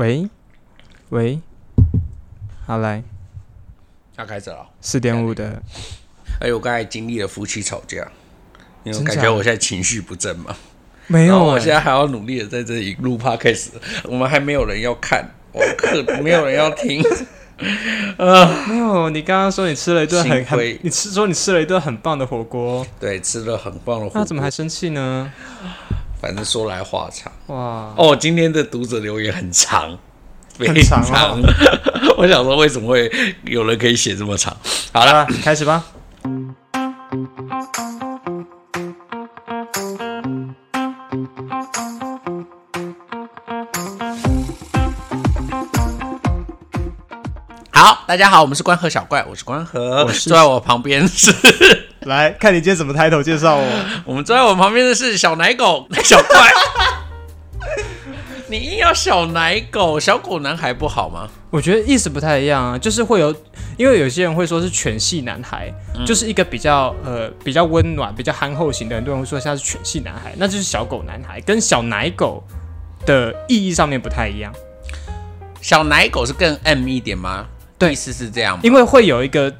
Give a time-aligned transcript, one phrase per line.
[0.00, 0.30] 喂
[1.10, 1.38] 喂，
[2.66, 3.02] 好来，
[4.16, 4.66] 要开始了。
[4.80, 5.62] 四点五的，
[6.40, 8.10] 哎，我刚才经历了夫妻吵架，
[8.82, 10.56] 因为真假的感觉我现在情绪不正嘛。
[11.06, 13.72] 没有欸我现在还要努力的在这里录 podcast，
[14.04, 15.22] 我们还没有人要看，
[15.52, 17.02] 我可没有人要听。
[18.68, 19.10] 没有。
[19.10, 25.30] 你刚刚说你吃了一顿很，你吃说你吃了一顿很棒的火锅，对，吃了很棒的火锅，那怎么还生气呢？
[26.20, 27.32] 反正说来话长。
[27.46, 29.98] 哇，哦，今天的读者留言很长，
[30.52, 31.40] 非常长。
[31.40, 31.54] 哦
[32.18, 33.10] 我想说，为什么会
[33.44, 34.54] 有人可以写这么长？
[34.92, 35.82] 好了，开始吧。
[47.72, 51.32] 好，大家好，我们是关河小怪，我是关河，我是坐在我旁边是，
[52.06, 53.66] 来看你今天怎么抬头介绍我。
[54.06, 56.50] 我们坐在我旁边的是小奶狗 小怪。
[58.48, 61.28] 你硬要小奶狗，小狗男孩不好吗？
[61.50, 63.32] 我觉得意思不太一样啊，就是会有，
[63.76, 65.72] 因为有些人会说是犬系男孩，
[66.04, 72.42] 就是一个比较呃比较温暖、比较憨厚型的，很多人会说他是犬系男孩，那就是小狗男孩，跟小奶狗
[73.06, 74.52] 的意义上面不太一样，
[75.60, 77.46] 小奶狗是更 M 一点吗？
[77.78, 78.60] 对意思是这样吗？
[78.64, 79.52] 因为会有一个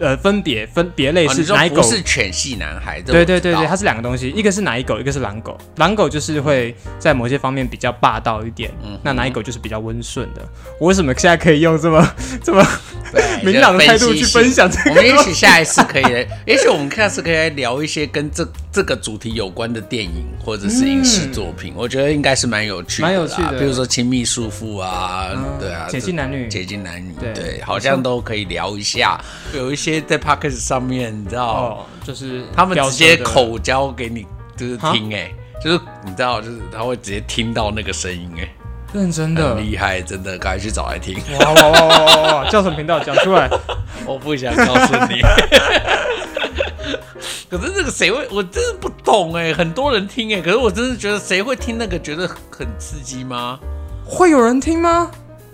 [0.00, 1.76] 呃分别分别类哦你说是奶狗。
[1.76, 5.56] 不是犬系男孩，对对对对，它是两个东西，一个是奶狗，一个是狼狗。
[5.76, 10.42] 狼狗就是会在某些方面比较霸道一点，嗯那奶狗就是比较温顺的。
[10.80, 12.66] 我为什么现在可以用这么 这么
[13.42, 29.18] 明朗的态度去分享这个我们也许下一次可以来，也许我们下次可以来聊一些跟这这个主题有关的电影或者是影视作品，我觉得应该是蛮有趣的啦，蛮有趣的比如说亲密束缚啊，对啊，解禁男女解禁男女，对对，好像都可以聊一下。
[29.54, 34.26] 有一些在 p o c a s t 上面，你知道，哦，就是他们直接口交给你，
[34.58, 35.32] 就是哈听哎、
[35.64, 38.46] 就是你知道，就是他会直接听到那个声音哎、
[38.92, 41.18] 认真的很，厉害，真的，赶快去找来听。
[41.40, 42.50] 哇哇哇哇哇哇！
[42.50, 43.00] 叫什么频道？
[43.00, 43.48] 讲出来。
[44.04, 45.22] 我不想告诉你。
[47.50, 48.26] 可是这个谁会？
[48.30, 53.58] 我真的不懂哎，很多人听哎，可是我真的觉得谁会听那个觉得很刺激吗？
[54.04, 55.10] 会有人听吗？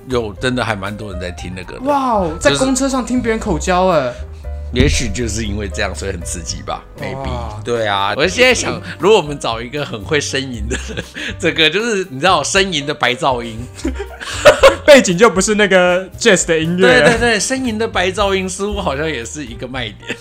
[0.09, 1.81] 有，真的还蛮多人在听那个的。
[1.83, 4.13] 哇哦，在就是公车上听别人口交，哎，
[4.75, 7.63] 也许就是因为这样，所以很刺激吧？maybe。
[7.65, 11.05] 对啊，我现在想， 如果我们找一个很会呻吟的人，
[11.39, 13.57] 这个就是你知道呻吟的白噪音，
[14.85, 20.17] 背景就不是那个 jazz 的音乐，对对对，呻吟的白噪音似乎好像也是一个卖点。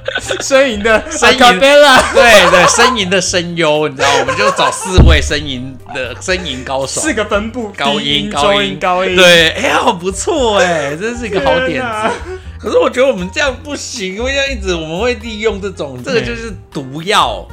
[0.40, 12.34] 呻吟的呻吟 acapella 对对，呻吟的声优，你知道，我们就找四位呻吟的 呻吟高手，四个分布，高低音、高中音、高音，对，哎、呀，好不错哎，真是一个好点子。
[12.58, 17.46] 可是我觉得我们这样不行，因为这样一直我们会利用这种，这个就是毒药，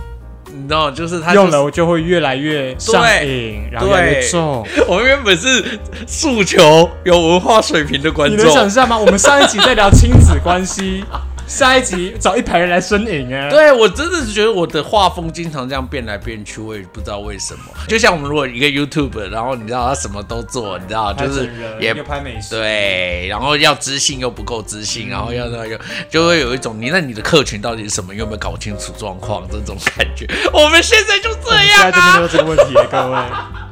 [0.48, 4.68] 你知道，就是他、就是、用了我就会越来越上瘾，然后越来越重。
[4.88, 8.38] 我们原本是诉求有文化水平的观众。
[8.38, 8.98] 你能想众，象吗？
[8.98, 11.06] 我们上一集在聊亲子关系，
[11.48, 13.50] 下一集找一排人来呻吟哎。
[13.50, 17.62] 对我真的是觉得我的画风经常这样变来变去，我也不知道为什么。
[17.88, 21.50] 就像我们如果一个 YouTube，然后你知道他什么都做，你知道就是
[21.80, 30.28] 也又拍美食，对，然后要知性又不够知性，然后要那个就会有一种你那你的客群到底是什么，有没有搞清楚状况这种感觉。
[30.54, 32.28] 我们现在就这样啊在就面对！
[32.28, 33.18] 这个问题，各位。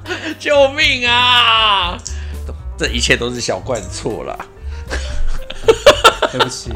[0.38, 1.98] 救命啊！
[2.78, 4.38] 这一切都是小怪的错啦。
[6.40, 6.72] 对不起，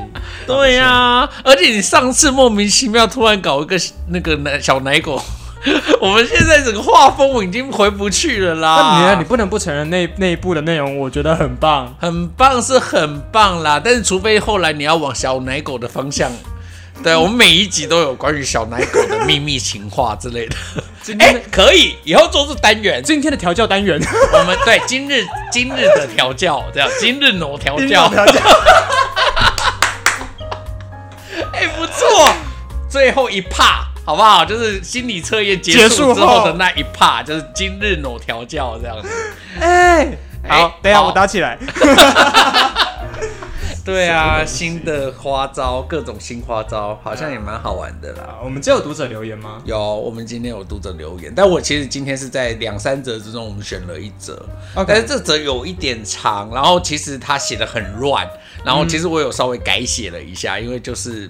[0.48, 3.76] 对呀、而且你上次莫名其妙突然搞一个
[4.08, 5.22] 那个奶小奶狗，
[6.00, 8.76] 我们现在整个画风已经回不去了啦。
[8.78, 9.16] 那你呢？
[9.20, 11.94] 你不能不承认那那一部的内容，我觉得很棒。
[12.00, 16.32] 很棒是很棒啦，但是除非后来你要往小奶狗的方向，
[17.04, 20.56] 对我们每一集都有关于小奶狗的秘密情话之类的。
[20.78, 24.00] 哎、今天的、可以，以后做出单元，今天的调教单元，
[24.34, 28.34] 我们对今日今日的调教，这样今日挪调教，调教，
[32.00, 32.34] 错，
[32.90, 33.86] 最后一趴。
[34.06, 34.44] 好不好？
[34.44, 39.08] 就是心理测验结结束束之后后的那一趴，就是今日某调教这样子。
[39.62, 41.60] 哎，好哎，等一下我打起来。
[43.86, 48.24] 对啊，新的花招，各种新花招，好像也蛮好玩的啦。
[48.24, 49.62] 啊我们这有读者留言吗？
[49.64, 58.28] 有，我们今天有读者留言，但我其实今天是在两三则之中，我们选了一则 OK 但是这则有一点长，然后其实他写的很乱，
[58.66, 61.30] 然后其实我有稍微改写了一下，因为就是。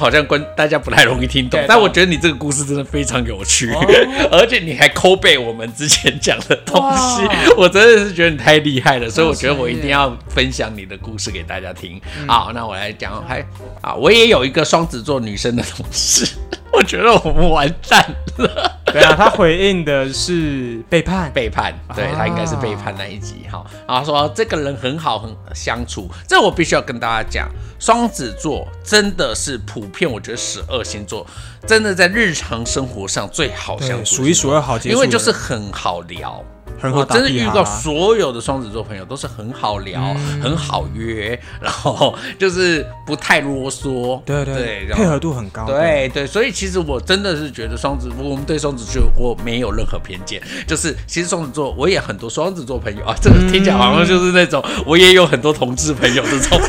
[0.00, 3.84] 好像关大家不太容易听懂，但我觉得你这个故事真的非常有趣，哦。
[4.32, 7.22] 而且你还抠背我们之前讲的东西，
[7.58, 12.00] 我真的是觉得你太厉害了，所以我觉得我一定要分享你的故事给大家听。
[12.26, 13.44] 好，那我来讲，还
[13.82, 16.26] 啊，我也有一个双子座女生的同事，
[16.72, 18.04] 我觉得我们完蛋
[18.38, 18.76] 了。
[18.92, 21.30] 对啊，他回应的是背叛。
[21.32, 23.64] 背叛，对啊他应该是背叛那一集哈。
[23.86, 31.24] 然后说这个人很好，很相处，这我必须要跟大家讲，双子座真的是普遍，我觉得十二星座
[31.66, 36.44] 真的在日常生活上最好相，处，数一数二好因为就是很好聊。
[36.78, 45.64] 很好我真的遇到所有的双子座朋友都是很好聊、很好约，然后就是不太啰嗦，对对配合度很高。
[45.66, 56.60] 对对，所以其实我真的是觉得双子，我们对双子座我没有任何偏见，就是其实双子座我也很多双子座朋友啊，这个听起来好像就是那种、我也有很多同志朋友这种，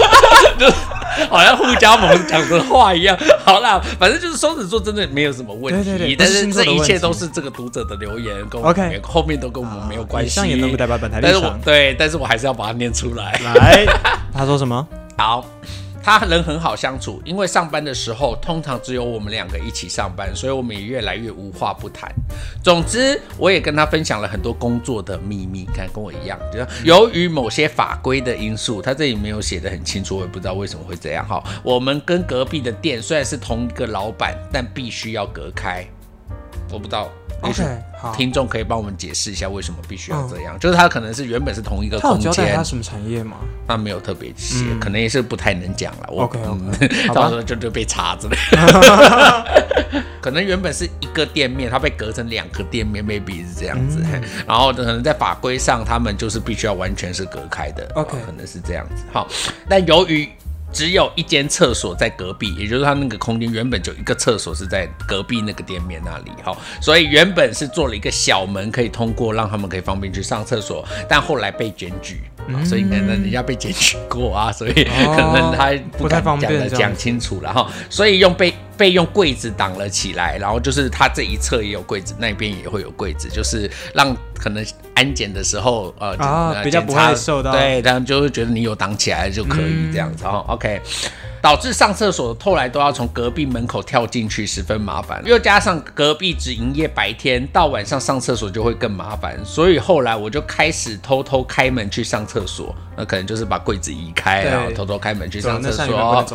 [0.58, 0.70] 就
[1.28, 3.16] 好像互加盟讲的话一样。
[3.50, 10.40] 好啦，反正就是双子座真的没有什么问题，对对对但是这一切都是这个读者的留言跟我们后面都跟我们没有关系，
[11.20, 13.32] 但是我场对，但是我还是要把它念出来。
[13.54, 13.84] 来，
[14.32, 14.86] 他说什么？
[15.16, 15.44] 好，
[16.02, 22.10] 他人很好相处，因为上班的时候通常只有我们两个一起上班，所以我们也越来越无话不谈。
[22.62, 31.26] 总之，我也跟他分享了很多工作的秘密，看跟我一样，就是由于某些法规的因素，他这里没有写的很清楚，我也不知道为什么会这样。
[31.28, 35.84] 哈，我们跟隔壁的店虽然是同一个老板，但必须要隔开。
[36.72, 37.10] 我不知道。
[37.42, 40.58] OK，好听众可以帮我们解释一下为什么必须要这样？
[40.58, 43.36] 就是它可能是原本是同一个空间交代他，什么产业吗？
[43.66, 46.08] 那没有特别写，可能也是不太能讲了。
[46.10, 46.48] 我 OK，OK，
[46.80, 48.36] 嗯好吧到时候就就被查之类。
[50.20, 54.04] 可能原本是一个店面，它被隔成两个店面，maybe 是这样子。
[54.04, 57.90] 嘿然后可能在法规上，他们就是必须要完全是隔开的。
[57.94, 59.02] OK 可能是这样子。
[59.10, 59.26] 好，
[59.66, 60.28] 但由于
[60.72, 72.20] 只有一间厕所在隔壁，也就是它那个空间原本就一个厕所是在隔壁那个店面那里，哈，所以原本是做了一个小门可以通过，让他们可以方便去上厕所，但后来被检举。
[72.54, 76.98] 啊所以可能人家被检举过啊，所以可能他不太方讲的讲便这样子。
[76.98, 86.16] 清楚了哈，所以用被被用柜子挡了起来，然后就是它这一侧也有柜子，那边也会有柜子，就是让可能安检的时候呃
[86.64, 90.80] 比较不会受到对，他们就会觉得你有挡起来就可以这样子哈、OK。
[91.42, 95.22] 导致上厕所后来都要从隔壁门口跳进去，十分麻烦。
[95.24, 99.38] 又加上隔壁只营业白天，到晚上上厕所就会更麻烦。
[99.42, 106.26] 所以后来我就开始偷偷开门去上厕所，那可能就是把柜子移开，对然后偷偷开门去上厕所。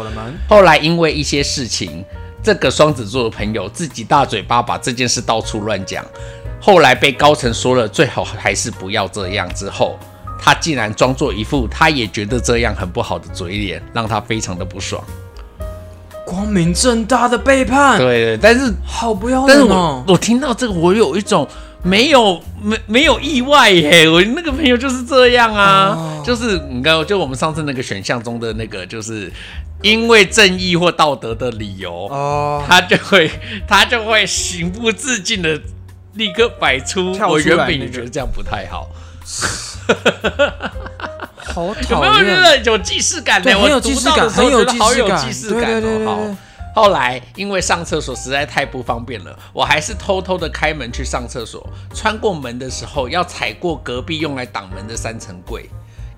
[0.50, 2.04] 后来因为一些事情，
[2.46, 6.06] 这个双子座的朋友自己大嘴巴把这件事到处乱讲，
[6.62, 9.98] 后来被高层说了最好还是不要这样之后，
[10.40, 15.04] 他竟然装作一副他也觉得这样很不好的嘴脸，让他非常的不爽。
[16.24, 20.04] 光明正大的背叛，对对，但是好不要但是我！
[20.08, 21.48] 我听到这个，我有一种
[21.84, 29.32] 没有没没有意外耶，我那个朋友就是这样啊，哦就是你看，就我们上次那个选项中的那个，就是
[29.86, 33.30] 因为正义或道德的理由，哦，他就会
[33.68, 35.62] 他就会情不自禁的
[36.14, 38.90] 立刻摆出，我原本也觉得这样不太好，
[41.38, 43.44] 好有讨没有觉厌，得有既视感呢？
[43.44, 46.10] 对，我很有既视感，读到的时候很有觉得好有既视感，既视感对对对对哦。
[46.10, 46.36] 好对，
[46.74, 51.64] 后来因为上厕所实在太不方便了，我还是偷偷的开门去上厕所。
[51.94, 55.70] 穿过门的时候要踩过隔壁用来挡门的三层柜，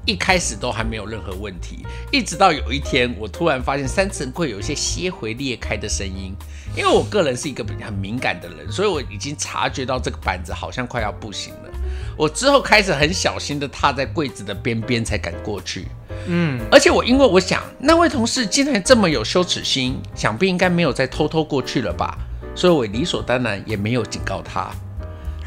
[0.07, 6.33] 一开始都还没有任何问题，一直到有一天，我突然发现三层柜有一些些回裂开的声音。
[6.75, 11.69] 因为我个人是一个很敏感的人，所以我已经察觉到这个板子好像快要不行了。
[12.15, 15.87] 我之后开始很小心的踏在柜子的边边，才敢过去。
[16.28, 22.18] 嗯，而且我因为我想那位同事竟然这么有羞耻心，想必应该没有再偷偷过去了吧，
[22.56, 24.71] 所以我理所当然也没有警告他。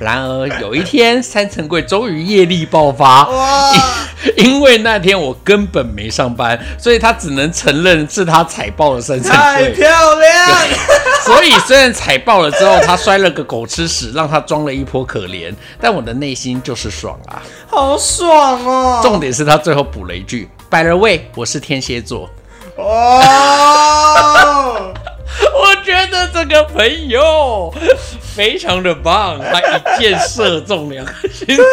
[0.00, 3.28] 然而有一天， 三层柜终于业力爆发，
[4.36, 9.70] 因 因为那天我根本没上班，所以他只能承认是他踩爆了三层柜。
[9.72, 9.88] 漂
[10.18, 10.48] 亮，
[11.24, 17.42] 所以虽然踩爆了之后，他摔了个狗吃屎，让他装了一波可怜，但我的内心就是爽啊。
[17.66, 19.00] 好爽哦！
[19.02, 22.28] 重点是他最后补了一句：“By the way，我是天蝎座。”
[22.76, 23.22] 哦，
[25.54, 27.74] 我觉得这个朋友
[28.20, 31.64] 非常的棒，他一箭射中两个星座。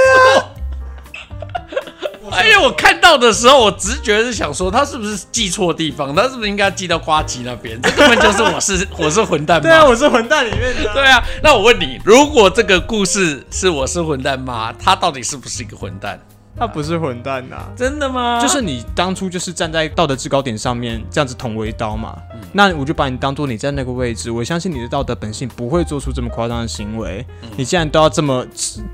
[2.29, 6.13] 而且我看到的时候，我直觉是想说，他是不是记错地方？
[6.15, 7.79] 他是不是应该记到瓜吉那边？
[7.81, 10.93] 这根本就是我是 我是混蛋对啊，我是混蛋里面的啊。
[10.93, 16.19] 对啊，那我问你，如果这个故事是我是混蛋妈，他到底是不是一个混蛋？
[16.57, 18.41] 他不是混蛋呐、真的吗？
[18.41, 22.17] 就是你当初就是站在道德制高点上面这样子捅我一刀嘛，
[22.51, 27.25] 那我就把你当做你在那个位置，我相信你的道德本性不会做出这么夸张的行为。
[27.55, 28.45] 你既然都要这么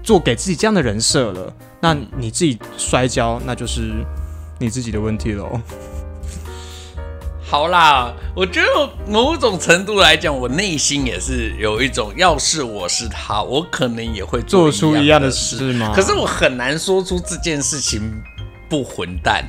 [0.04, 3.94] 做给自己这样的人设了，那你自己摔跤那就是
[4.60, 5.60] 你自己的问题喽。
[7.54, 15.94] 好啦，我觉得某种程度来讲，我内心也是有一种，要是我是他，我可能也会做出一样的事事吗？
[15.96, 18.12] 可是我很难说出这件事情
[18.68, 19.46] 不混蛋，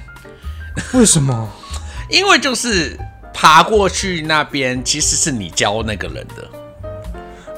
[0.93, 1.49] 为什么？
[2.11, 2.95] 因为就是
[3.33, 6.47] 爬过去那边，其实是你教那个人的。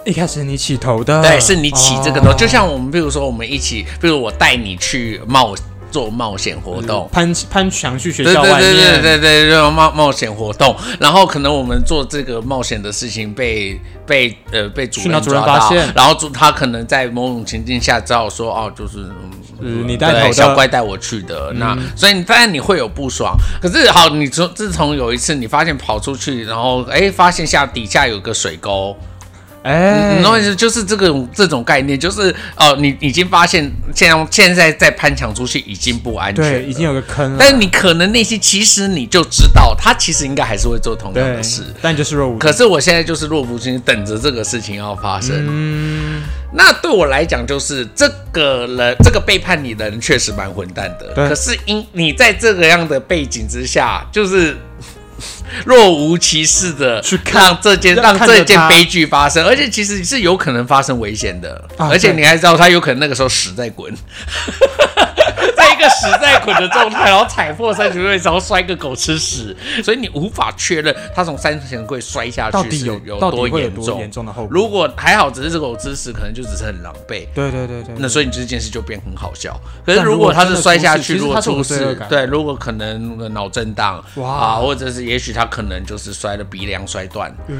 [0.04, 5.56] 一开始你起头的，对，是你起这个头，哦就像我们，比如说我们一起，比如我带你去冒
[5.96, 7.08] 做冒险活动。
[7.10, 18.98] 攀攀墙去学对校外对对对面，对对，这种冒冒险活动，然后可能我们做这个冒险的事情被被呃被主任任抓到发现然后主他可能在某种情境下知道说哦，就是
[19.62, 28.94] 嗯你带头小怪带我去的，那所以你当然你会有不爽，可是好，你从自从有一次你发现跑出去，然后哎发现下底下有个水沟，
[29.66, 30.54] 哎，你懂我意思？
[30.54, 45.34] 就是这个这种概念，就是哦，你已经发现现在现在在攀墙出去已经不安全，对，已经有个坑了，但是你可能内心其实你就知道，他其实应该还是会做同样的事。，但就是若无可是我现在就是弱不禁风，等着这个事情要发生。
[45.48, 51.12] 嗯，那对我来讲，就是这个人，这个背叛你的人确实蛮混蛋的。
[51.12, 54.56] 对可是因你在这个样的背景之下，就是
[55.64, 63.92] 若无其事的去看让这件让这件悲剧发生，而且其实是有可能发生危险的，啊而且你还知道他有可能那个时候屎在滚。
[65.56, 74.00] 在一个实在滚的状态，然后踩破三层柜，然后摔个狗吃屎，所以你无法确认他从三层柜摔下去是有有到底多会有多严重。
[74.00, 74.48] 严重的后果？
[74.50, 77.28] 如果还好，只是这狗吃屎，可能就只是很狼狈。
[77.32, 79.56] 对对对对，那所以你这件事就变很好笑。
[79.84, 87.30] 可是如如果他是摔下去，如果出事对，如果可能呃脑震荡哇啊，或者是也许他可能就是摔了鼻梁摔断。
[87.48, 87.54] 呃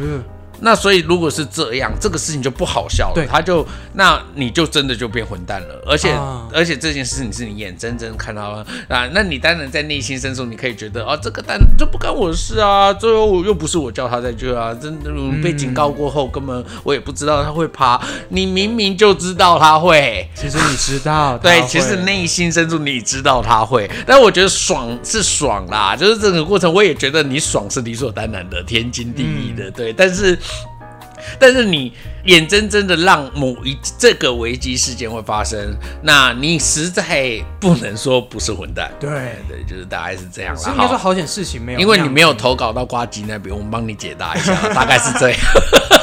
[0.61, 3.15] 那所以如果是这样，这个事情就不好笑了。
[3.15, 20.29] 对他就那你就真的就变混蛋了，而且、啊而且这件事情是你眼睁睁看到啊，那你当然在内心深处你可以觉得啊，这个蛋这不干我的事啊，最后又不是我叫他在这啊，真的嗯被警告过后，根本我也不知道他会爬，你明明就知道他会。
[20.35, 29.93] 其实你知道，对，其实内心深处你知道他会，但我觉得爽是爽啦，就是整个过程，我也觉得你爽是理所当然的，天经地义嗯的，对。
[29.93, 30.39] 但是，
[31.39, 31.93] 但是你
[32.25, 39.09] 眼睁睁的让某一这个危机事件会发生，那你实在不能说不是混蛋，对，
[39.49, 40.63] 对，就是大概是这样啦。
[40.73, 45.39] 应该说好好险事情没有，因为你没有，投稿到瓜吉那边，我们帮你解答一下， 大概是这样。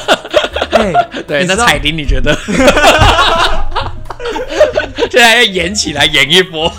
[0.72, 0.92] 哎，
[1.26, 2.36] 对，你知道那彩铃你觉得？
[5.10, 6.72] 现在要演起来，演一波。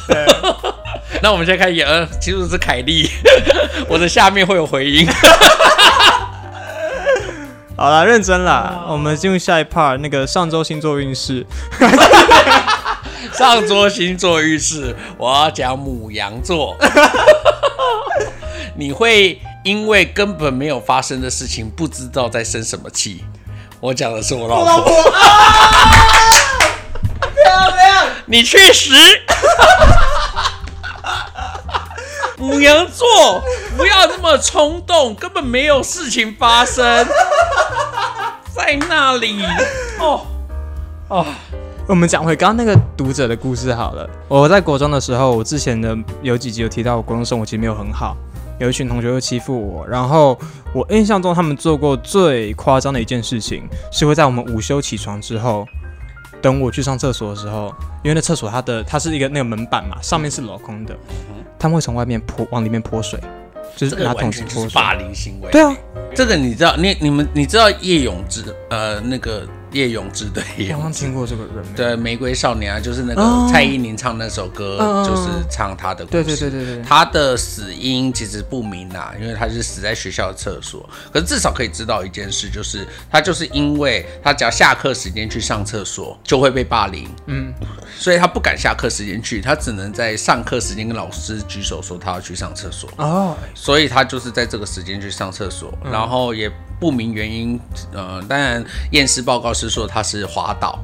[1.22, 3.10] 那我们现在开始演，呃，其实是凯莉，
[3.88, 5.08] 我的下面会有回音。
[7.78, 11.46] 好啦，认真啦，我们进入下一 part，那个上周星座运势，
[13.38, 16.78] 上桌星座运势，我要讲母羊座。
[18.78, 23.26] 你会因为根本没有发生的事情，不知道在生什么气。
[23.82, 25.04] 我讲的是我老婆。
[27.44, 28.94] 漂亮 你确实。
[32.38, 33.44] 母羊座，
[33.78, 36.84] 不要这么冲动，根本没有事情发生，
[38.66, 39.44] 在那里
[40.02, 40.26] 哦
[41.08, 41.24] 哦，
[41.88, 44.10] 我们讲回刚刚那个读者的故事好了。
[44.28, 48.18] 我在国中的时候，我之前的有几集有提到，我国中生活其实没有很好，
[48.60, 49.88] 有一群同学会欺负我。
[49.88, 50.36] 然后
[50.74, 55.64] 我印象中，他们做过最夸张的一件事情，是会在我们午休起床之后，
[56.42, 57.72] 等我去上厕所的时候，
[58.04, 60.98] 因为那厕所它的它是一个那个门板嘛，上面是镂空的，
[61.60, 63.20] 他们会从外面泼往里面泼水，
[63.76, 64.82] 就是这个拿完全就是桶子泼水。
[64.82, 65.52] 霸凌行为。
[65.52, 65.76] 对啊，
[66.14, 71.74] 这个你知道，你你们你知道叶永志呃那个叶永志的叶永志我好像听过这个人。
[71.76, 76.24] 对玫瑰少年啊，就是那哦个蔡依林唱那首歌，就是唱他的故事。
[76.24, 80.90] 对对对对对，他的死因其实不明啊，因为他是死在学校的厕所。
[81.12, 87.10] 可是至少可以知道一件事，就是他就是因为他只要下课时间去上厕所，就会被霸凌。
[87.26, 87.54] 嗯，
[88.00, 92.90] 所以他不敢下课时间去，他只能在上课时间跟老师举手说他要去上厕所。
[92.96, 97.60] 哦，所以他就是在这个时间去上厕所，然后也不明原因。
[97.94, 100.78] 呃，当然验尸报告是说他是滑倒。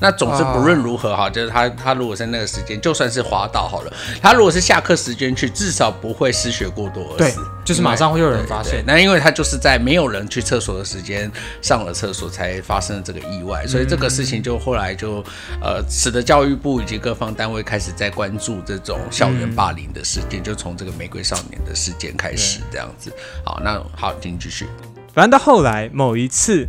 [0.00, 8.84] 那总之不论如何哈，就是他他如果在那个时间，就算是滑倒好了，他如果是下课时间去，至少不会失血过多而对死。，就是马上会有人发，现。
[8.86, 11.28] 那因为他就是在没有人去厕所的时间
[11.60, 15.16] 上了厕所，才发生了这个意外，所以这个事情就后来就
[15.60, 23.12] 呃，使得教育部以及各方单位开始在关注这种校园霸凌的事件，就从这个玫瑰少年的事件开始这样子。
[23.44, 24.68] 好，那好，请继续。
[25.18, 26.68] 反正到后来某一次，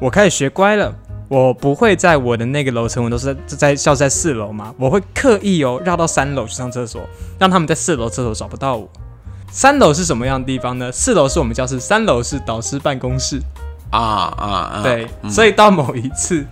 [0.00, 0.92] 我开始学乖了，
[1.28, 7.02] 我不会在我的那个楼层，我都是在在校在四楼嘛，我会刻意哦绕到三楼去上厕所，
[7.38, 8.90] 让他们在四楼厕所找不到我。
[9.52, 10.90] 三楼是什么样的地方呢？
[10.90, 13.40] 四楼是我们教室，三楼是导师办公室。
[13.90, 14.80] 啊啊啊！
[14.82, 16.44] 对，嗯所以到某一次，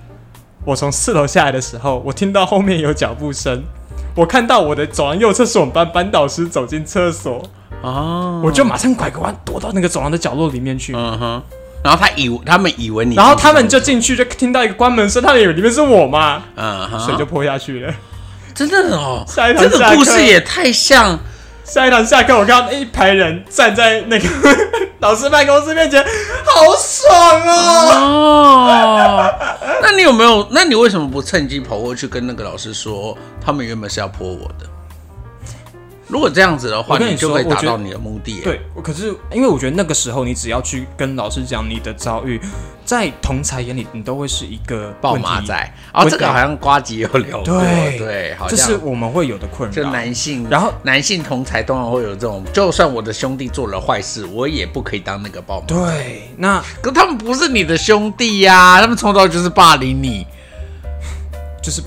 [0.64, 3.64] 我从四楼下来的时候，我听到后面有脚步声，
[4.14, 7.42] 我看到我的走廊右侧是我们班班导师走进厕所，
[7.82, 10.92] 哦，我就马上拐个弯躲到那个走廊的角落里面去。
[10.94, 11.42] 嗯哼，
[11.82, 17.94] 然后他以为他们以为你，然后他们就，进去，就听到一个关门声，他们以为里面是我嘛，嗯哼，水就泼下去了。
[18.54, 21.18] 真的哦，下一堂这个故事也太像。
[21.62, 24.28] 下一堂下课，我看到一排人站在那个
[24.98, 26.04] 老师办公室面前，
[26.44, 28.66] 好爽哦！
[28.66, 29.34] 哦，
[29.80, 30.44] 那你有没有？
[30.50, 34.66] 那你为什么不趁机跑过去跟那个老师说，他们原本是要泼我的？
[36.10, 38.40] 如果这样子的话，你你就可以达到你的目的耶。
[38.42, 42.40] 对，可是因为我觉得那个时候，你只要去跟老师讲你的遭遇，
[42.84, 49.90] 在同才眼里，你都会是一个爆问题马仔，哦，这个好像瓜吉有聊过，对对，好这像是我们会有的困就扰。
[49.90, 55.74] 男性，然后男性同才通常会有这种，就算我的兄弟做了坏事，我也不可以当那个暴马仔。
[55.74, 60.26] 对，那可他们不是你的兄弟呀、他们从头就是霸凌你。
[61.62, 61.82] 就是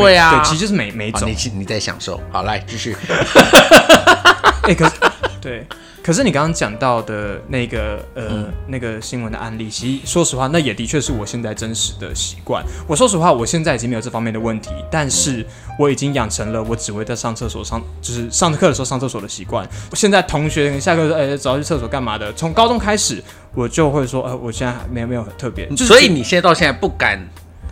[0.00, 1.36] 对呀、对，其实就是每每种好你。
[1.58, 2.20] 你在享受。
[2.30, 2.96] 好，来继续。
[4.62, 4.92] 哎、可是
[5.40, 5.66] 对，
[6.04, 12.64] 可是你刚刚讲到的那个呃、嗯那个新闻的案例，其实说实话，那也的确是我现在真实的习惯。
[12.86, 15.44] 我说实话，我现在已经没有这方面的问题，但是
[15.78, 19.68] 我已经养成了我只会在上厕所上，就是上课的时候上厕所的习惯。
[19.94, 22.32] 现在同学下课说，哎、走要去厕所干嘛的？
[22.34, 23.22] 从高中开始，
[23.54, 27.18] 我就会说，呃，我现在还没有没有很特别，就是所以你现在到现在不敢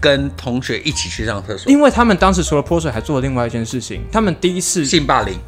[0.00, 4.02] 跟同学一起去上厕所，因为他们当时除了泼水，还做了另外一件事情。
[4.11, 5.38] 他们第一次性霸凌，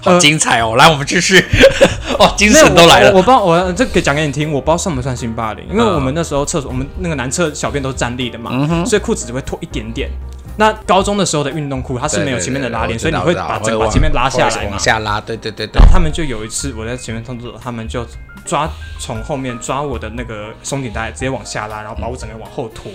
[0.00, 0.76] 好呃精彩哦！
[0.76, 1.44] 来，我们继续。
[2.18, 3.10] 哦，精神都来了。
[3.10, 10.10] 我不知道，我这个讲给你听，我不知道算不算性霸凌，因为嗯我们那时候厕所，我们那个男厕小便都是站立的嘛，所以裤子只会脱一点点。
[10.56, 14.78] 那高中的时候的运动裤，它是没有前面的拉链，所以你会把整把前面拉下来嘛往。
[14.78, 15.18] 下拉。
[15.18, 18.04] 对对对对他们就有一次，我在前面上厕所，他们就
[18.44, 22.92] 抓从后面抓我的那个松紧带，直接往下拉，然后把我整个往后拖，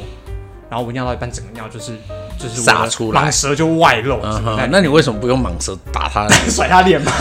[0.76, 1.94] 然后我尿到一半，整个尿就是
[2.38, 3.22] 就是洒出来。
[3.22, 6.28] 蟒蛇就外露，嗯哼，那你为什么不用蟒蛇打他？
[6.50, 7.14] 甩他脸吗？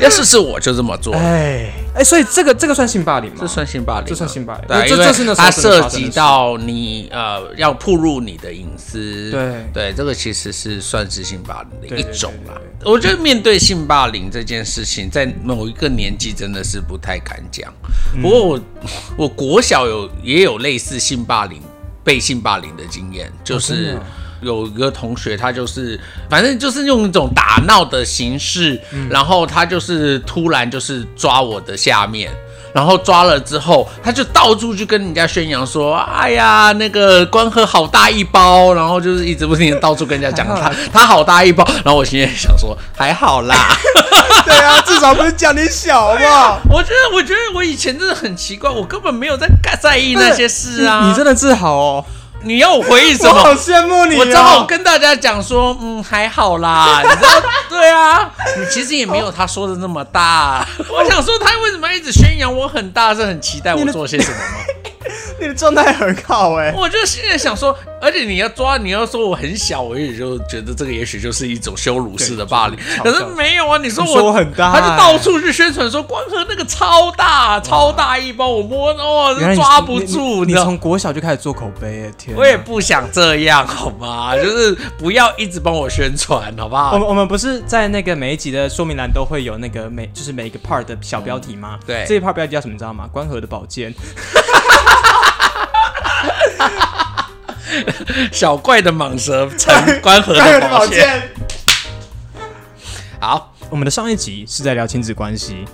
[0.00, 3.36] 要是是我就这么做，哎哎，所以这个这个算性霸凌吗？
[3.40, 12.90] 这算性霸凌吗，这算性霸凌对这这是那时候它涉及到你呃要曝露你的隐私，对对，这个其实是算是性霸凌的一种啦对。
[12.90, 17.72] 我觉得面对性霸凌这件事情，在某一个年纪真的是不太敢讲。
[18.14, 18.60] 嗯不过我
[19.16, 21.62] 我国小有也有类似性霸凌
[22.02, 23.96] 被性霸凌的经验，就是。
[24.44, 32.30] 有一个同学，他就是反正就是用一种打闹的形式，嗯然后他就是突然就是抓我的下面，
[32.72, 41.64] 然后抓了之后，他就到处去跟人家宣扬说：“哎呀，那个光喝好大一包。”然后就是一直不停的到处跟人家讲他 他好大一包。
[41.84, 43.54] 然后我心里想说：“还好啦。
[44.44, 49.48] 对啊，至少不是讲你小，好不好？”我觉得，我觉得我以前真的很奇怪，我根本没有在
[49.80, 51.02] 在意那些事啊。
[51.06, 52.04] 你你真的治好哦，
[52.44, 53.54] 你要我回应什 我好么？
[53.56, 54.18] 羡慕你、哦。
[54.20, 60.66] 我只好跟大家讲说，嗯，还好啦， 你知道，对啊，你其实也没有他说的那么大。
[60.88, 64.44] 我想说，他为什么一直宣扬我很大，是很期待我做些什么吗？
[65.40, 72.78] 你 的状态很好哎、我就现在想说，而且你要抓，你要说我很小，我也就觉得这个也许就是一种羞辱式的霸凌。
[73.02, 82.40] 可是是没有啊，你说你我很大他就到处去宣传说关河那个超大超大一包，我摸哦原来你抓不住，你，从国小就开始做口碑哎，天哪！
[82.40, 84.36] 我也不想这样，好吗？
[84.36, 86.92] 就是不要一直帮我宣传，好不好？
[86.92, 91.78] 我们我们不是在那个每一集的说明栏都会有那个每就是每一个 part 的小标题吗？
[91.86, 92.72] 对这一 part 标题叫什么？
[92.72, 93.08] 你知道吗？
[93.12, 93.94] 关河的宝剑。
[98.32, 101.22] 小怪的蟒蛇成关河的宝剑。。
[103.20, 105.64] 好，我们的上一集是在聊亲子关系，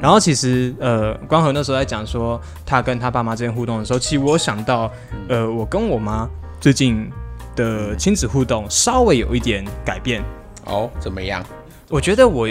[0.00, 4.90] 然后其实呃，关河那时候在讲说他跟他爸妈之间互动的时候，其实我有想到，
[5.28, 6.28] 呃，我跟我妈
[6.60, 7.10] 最近
[7.56, 10.22] 的亲子互动稍微有一点改变。
[10.66, 11.42] 哦，怎么样？
[11.88, 12.46] 我觉得我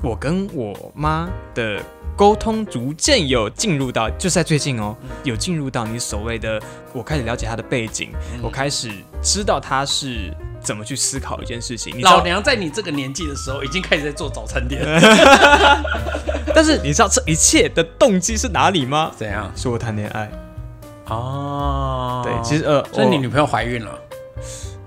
[0.00, 1.80] 我跟我妈的
[2.16, 6.60] 沟通逐渐有进入到，就在最近哦，有进入到你所谓的，
[6.92, 12.00] 我开始了解她的背景，我开始知道她是怎么去思考一件事情。
[12.02, 15.00] 老娘在你这个年纪的时候，已经开始在做早餐店了。
[16.54, 19.10] 但是你知道这一切的动机是哪里吗？
[19.16, 19.50] 怎样？
[19.56, 20.30] 是我谈恋爱。
[21.06, 23.98] 哦，对，其实呃，我所以你女朋友怀孕了？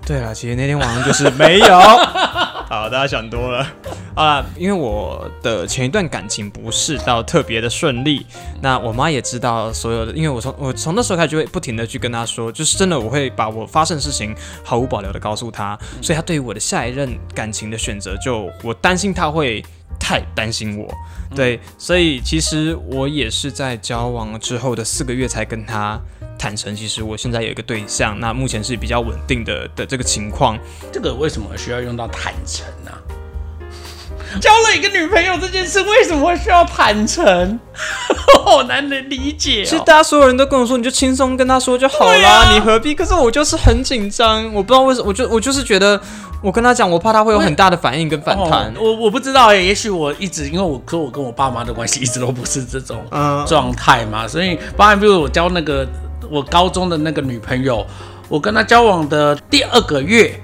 [0.06, 1.66] 对了，其实那天晚上就是没有。
[2.72, 3.66] 好，大家想多了。
[4.16, 8.24] 啊，因为我的前一段感情不是到特别的顺利，
[8.62, 19.62] 那我妈也知道所有的，因为我从我从那时候开始就会不停的去跟她说，就是真的我会把我发生的事情毫无保留的告诉她，所以她对于我的下一任感情的选择，就我担心她会
[20.00, 20.90] 太担心我，
[21.36, 26.00] 对，所以其实我也是在交往之后的四个月才跟她
[26.42, 30.58] 坦诚，其实我现在有一个对象，那目前是比较稳定的的这个情况，
[30.90, 32.90] 这个为什么需要用到坦诚呢、
[34.42, 37.60] 交了一个女朋友这件事，为什么会需要坦诚？
[38.44, 39.64] 好难能理解、哦。
[39.64, 42.92] 其实大家所有人都跟我说，你就轻松跟他说就好啦，啊你何必？
[42.92, 46.00] 可是我就是很紧张，我不知道为什么，我就我就是觉得，
[46.42, 48.80] 我跟他讲，我怕他会有很大的反应跟反弹哦。
[48.80, 55.86] 我我不知道耶，也许我一直因为我跟我跟我爸妈的关系一直都不是这种嗯状态嘛，所以包含比如我交那个
[56.32, 57.86] 我高中的那个女朋友，
[58.26, 60.34] 我跟她交往的第二个月。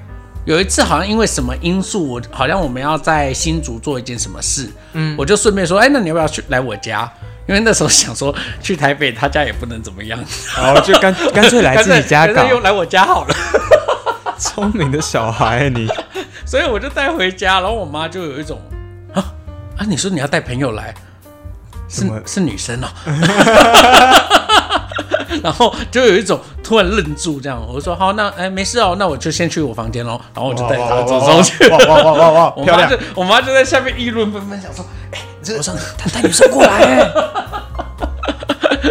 [0.44, 7.10] 有一次好像因为什么因素，我好像我们要在新竹做一件什么事，嗯，我就顺便说，哎，那你要不要去来我家？
[7.46, 10.18] 因为那时候想说去台北，他家也不能怎么样，
[10.56, 13.34] 然后就干干脆来自己家搞干脆，又来我家好了。
[14.38, 15.88] 聪明的小孩你。
[16.46, 18.58] 所以我就带回家，然后我妈就有一种
[19.14, 19.24] 啊
[19.76, 20.94] 啊，你说你要带朋友来，
[21.88, 22.88] 是是女生哦，
[25.42, 31.68] 然后就有一种突然愣住这样，我就说好，那哎没事哦，那我就先去我房间喽，然后我就带她走上去。
[31.68, 32.80] 哇哇哇哇 漂亮！
[32.80, 37.12] 妈就我妈就在下面议论纷纷，想说，哎、这我说他带女生过来哎，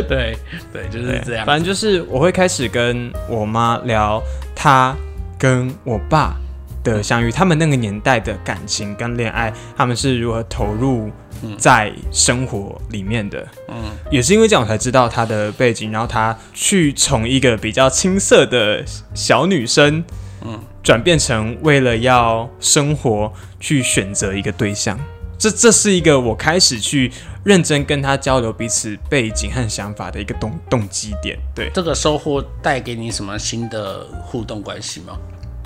[0.07, 0.37] 对
[0.71, 1.45] 对，就是这样。
[1.45, 4.21] 反正就是我会开始跟我妈聊
[4.55, 4.95] 她
[5.37, 6.35] 跟我爸
[6.83, 11.09] 的相遇，他们那个年代的感情跟恋爱，他们是如何投入
[11.57, 13.47] 在生活里面的。
[13.67, 13.75] 嗯，
[14.11, 20.03] 也是因为这样我才知道她的背景，然后她去从一个比较青涩的小女生，
[20.45, 24.99] 嗯，转变成为了要生活去选择一个对象。
[25.39, 27.11] 这这是一个我开始去
[27.43, 31.37] 认真跟他交流彼此背景和想法的一个动动机点。
[31.53, 35.15] 对这个收获带给你什么新的互动关系吗？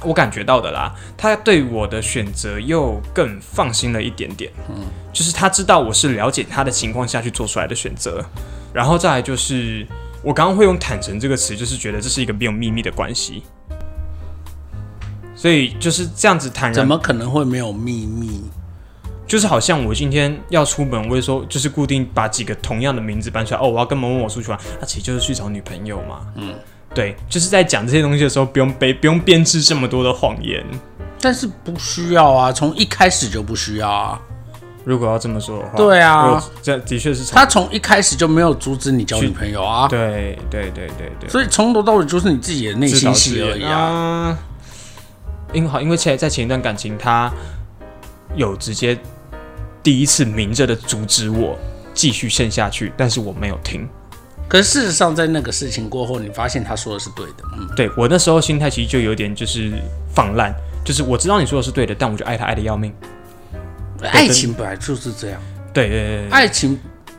[0.03, 4.51] 我感觉到的啦，他对我的选择又更放心了一点点。
[4.69, 8.23] 嗯，就是他知道我是了解他的情况下去做出来的选择，
[8.73, 9.85] 然后再来就是
[10.23, 13.43] 我刚刚会用坦诚这个词，就是觉得这是一个没有秘密的关系。
[15.35, 18.43] 所以就是这样子坦然怎么可能会没有秘密？
[19.25, 23.59] 就是好像我今天要出门，我会说就是固定把几个同样的名字搬出来。
[23.61, 26.27] 哦，我要跟某某某出去玩，那其实就是去找女朋友嘛。
[26.35, 26.53] 嗯，
[26.93, 30.65] 对，就是在讲这些东西的时候，不用背，不用编织这么多的谎言。
[31.21, 34.19] 但是不需要啊，从一开始就不需要啊。
[34.83, 44.35] 如果要这么说的话，对啊这的确是从他从一开始就没有阻止你交女朋友啊，对对对对对，所以从头到尾就是你自己的内心戏而已啊。
[45.53, 47.31] 因为好，因为前在前一段感情，他
[48.35, 48.97] 有直接
[49.83, 51.55] 第一次明着的阻止我
[51.93, 53.87] 继续陷下去，但是我没有听。
[54.51, 59.71] 可是事实上，在那个事情过后，你发现他说的是对的，嗯，对我那时候心态其实就有点就是
[60.13, 62.93] 放烂，就是我知道你说的是对的，但我就爱他爱的要命。
[64.11, 65.39] 爱情本来就是这样，
[65.73, 66.77] 对对对对，爱情。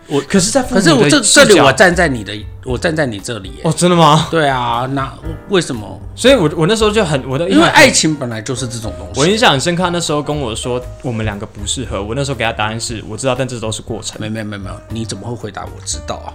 [0.08, 3.60] 我可是，在父可是我这这里我站在你的，我站在你这里耶。
[3.64, 4.28] 哦，真的吗？
[4.30, 5.10] 对啊，那
[5.48, 5.98] 为什么？
[6.14, 9.18] 所以我我那时候就很我的因为爱情本来就是这种东西。
[9.18, 14.20] 我印象很深刻，那时候跟我说我们两个不适合，我那时候给他答案是我知道，但这都是过程。
[14.20, 16.28] 没没没没有，你怎么会回答我知道啊？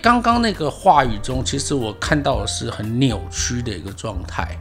[0.00, 4.56] 刚刚那个话语中，其实我看到的是很扭曲的一个状态，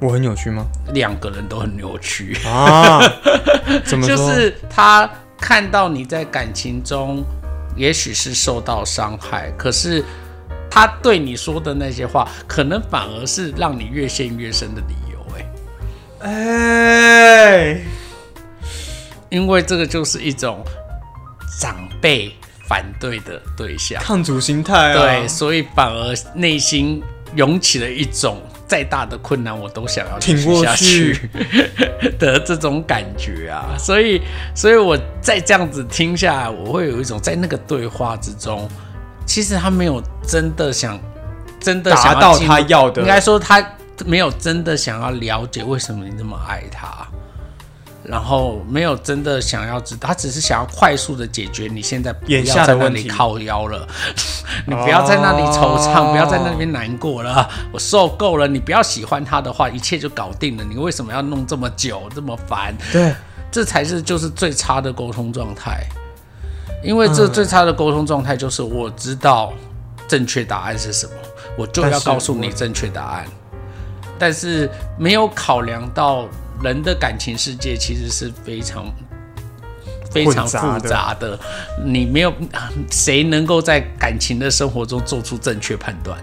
[0.00, 0.64] 我很扭曲吗？
[0.92, 2.36] 两个人都很扭曲。
[2.46, 3.00] 啊，
[3.84, 4.16] 怎么就？
[4.16, 7.22] 是他看到你在感情中，
[7.76, 10.02] 也许是受到伤害，可是
[10.70, 15.18] 他对你说的那些话，可能反而是让你越陷越深的理由。
[16.22, 17.80] 哎，哎，
[19.28, 20.64] 因为这个就是一种
[21.60, 22.34] 长辈
[22.66, 24.94] 反对的对象，抗阻心态啊。
[24.94, 27.02] 对，，所以反而内心
[27.36, 31.28] 涌起了一种再大的困难我都想要继挺过下去
[32.18, 34.20] 的这种感觉啊，所以，
[34.54, 38.68] 所以我再这样子听下来，我会有一种在那个对话之中，
[39.26, 40.98] 其实他没有真的想，
[41.60, 43.62] 真的想达到他要的应该说他
[44.06, 47.06] 没有真的想要了解为什么你这么爱他。
[48.04, 53.88] 然后没有真的想要知道，他只是想要快速的解决你现在不眼要在那下的问题里靠腰了，
[54.68, 58.46] 你不要在那里惆怅，哦不要在那边难过了，我受够了。
[58.46, 60.64] 你不要喜欢他的话，一切就搞定了。
[60.64, 62.74] 你为什么要弄这么久，这么烦？
[62.92, 63.14] 对，
[63.50, 65.84] 这才是就是最差的沟通状态。
[66.82, 69.50] 因为这最差的沟通状态就是我知道
[70.06, 71.12] 正确答案是什么，
[71.56, 73.24] 我就要告诉你正确答案，
[74.18, 76.28] 但是没有考量到
[76.62, 78.86] 人的感情世界其实是非常
[80.10, 81.38] 非常复杂的，
[81.84, 82.32] 你没有
[82.90, 86.18] 谁能够在感情的生活中做出正确判断。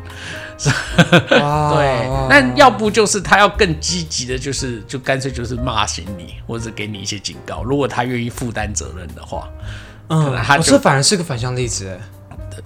[0.62, 7.64] 对，那要不就是他要更积极的，就是就干脆就是骂醒你，或者给你一些警告。
[7.64, 9.50] 如果他愿意负担责任的话，
[10.10, 12.00] 嗯，他这反而是个反向例子。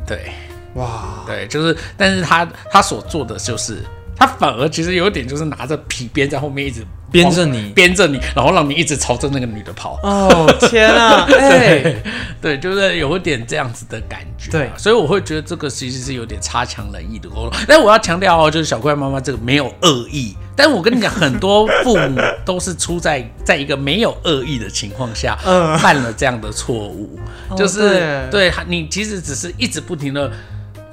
[0.06, 0.32] 对，
[0.74, 3.82] 哇，对，就是，但是他他所做的就是。
[4.16, 10.00] 他反而其实有点就是拿着皮鞭在后面一直鞭着你，鞭着你，然后让你一直朝着那个女的跑。
[10.04, 11.26] 哦 天啊！
[11.30, 11.96] 哎，
[12.42, 14.52] 对， 就是有一点这样子的感觉。
[14.52, 17.52] 对，所以我会觉得这个其实是有点差强人意的沟通。
[17.68, 20.36] 但我要强调哦，就是小怪妈妈这个没有恶意。
[20.58, 25.36] 但我跟你讲，很多父母都是出在在一个没有恶意的情况下
[25.80, 27.20] 犯了这样的错误。
[27.56, 30.32] 就是对你其实只是一直不停的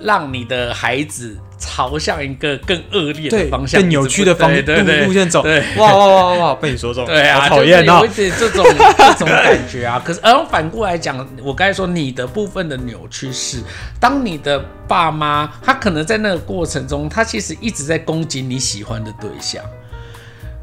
[0.01, 1.37] 让你的孩子。
[1.63, 5.45] 朝向一个更恶劣的方向、更扭曲的方路路线走。
[5.79, 6.55] 哇哇哇哇！
[6.57, 8.01] 被你说中，对啊，讨厌啊！
[8.01, 8.67] 有点这种
[8.99, 10.03] 这种感觉啊。
[10.05, 13.63] 可是，而反过来讲，我刚才说你的部分的扭曲是，
[14.01, 19.63] 当你的爸妈他可能在那个过程中，他其实一直在攻击你喜欢的对象，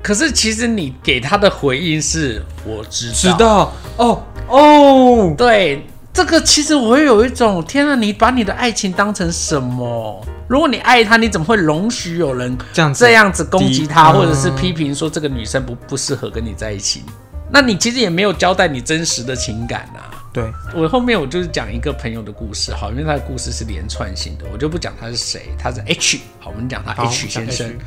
[0.04, 5.86] 可是其实你给他的回应是“我知道”，知道哦哦，对。
[6.12, 10.26] 这个其实我会有一种天啊，你把你的爱情当成什么？
[10.48, 17.04] 如果你爱他，你怎么会容许有人这样这样子攻击他，或者是批评说这个女生不不适合跟你在一起？
[17.52, 20.12] 那你其实也没有交代你真实的情感啊。
[20.32, 20.44] 对
[20.76, 27.78] 我后面我就是讲一个朋友的故事，好，因为他的故事是连串性的，我就不讲他是谁，他是 H，好，我们讲他 H 先生。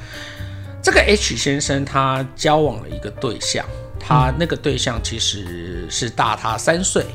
[0.82, 3.64] 这个 H 先生他交往了一个对象，
[4.00, 7.06] 他那个对象其实是大他三岁。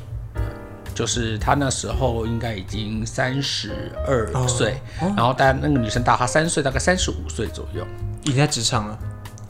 [0.97, 4.81] 就是他那时候应该已经三十二岁，
[5.15, 7.85] 然后但那个女生大他三岁，大概三十五岁左右，
[8.23, 8.97] 已经在职场了。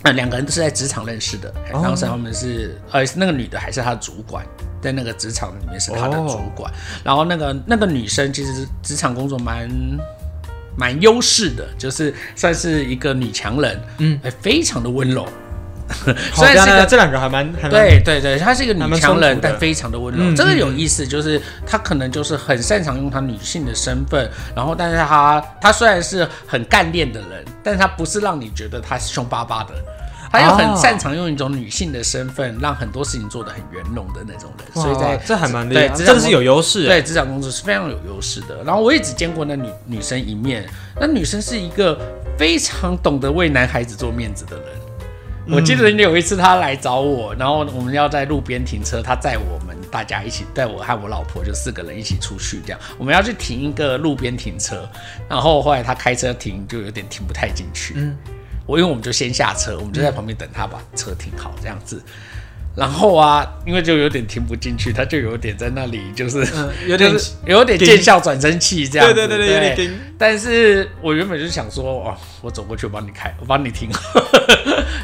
[0.04, 4.46] 那两个人都是在职场认识的，当时他们是呃那个女的还是他的主管，
[4.82, 6.70] 在那个职场里面是他的主管。
[7.02, 9.70] 然后那个那个女生其实职场工作蛮
[10.78, 15.26] 蛮优势的，就是算是一个女强人，嗯，非常的温柔。
[16.34, 20.36] 所以这个这两个还蛮对对对，她是一个女强人，但非常的温柔。
[20.36, 29.74] 这个有意思，就是她可能就是很擅长用她女性的身份，然后但是她她虽然是很干练的人，但是她不是让你觉得她是凶巴巴的，
[30.30, 34.84] 她又很擅长用一种女性的身份，让很多事情做得很圆融的那种人。
[34.84, 36.86] 所以在这还蛮厉害，这是有优势。
[36.86, 38.62] 对，职场工作是非常有优势的。
[38.66, 40.68] 然后我也只见过那女女生一面，
[41.00, 41.98] 那女生是一个
[42.38, 44.66] 非常懂得为男孩子做面子的人。
[45.50, 54.88] 我记得有一次他来找我，然后我们要在路边停车，他载我们大家一起带我和我老婆就四个人一起出去，这样我们要去停一个路边停车，
[55.30, 58.16] 然后后来他开车停就有点停不太进去，嗯，
[58.66, 62.02] 我因为我们就先下车，我们就在旁边等他把车停好这样子。
[62.76, 66.46] 然后啊，因为就有点停不进去，他就有点在那里，就是
[66.86, 67.12] 有点
[67.48, 69.16] 有点见笑转身气这样子。
[69.16, 70.00] 对对对对，有点。
[70.16, 73.90] 但是我原本就想说，哦，我走过去，我帮你开，我帮你停。